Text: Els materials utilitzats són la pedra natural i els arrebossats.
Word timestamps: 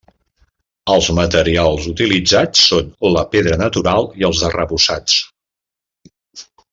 Els 0.93 1.09
materials 1.19 1.85
utilitzats 1.91 2.63
són 2.71 2.89
la 3.19 3.25
pedra 3.35 3.59
natural 3.65 4.09
i 4.23 4.29
els 4.31 4.41
arrebossats. 4.51 5.19